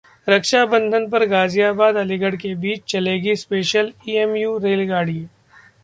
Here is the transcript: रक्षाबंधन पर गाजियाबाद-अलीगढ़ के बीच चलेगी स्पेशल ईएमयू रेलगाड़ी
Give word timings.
रक्षाबंधन 0.27 1.07
पर 1.09 1.25
गाजियाबाद-अलीगढ़ 1.25 2.35
के 2.35 2.53
बीच 2.55 2.83
चलेगी 2.87 3.35
स्पेशल 3.35 3.91
ईएमयू 4.09 4.57
रेलगाड़ी 4.57 5.25